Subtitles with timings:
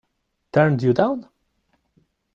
[0.51, 1.29] Turned you down?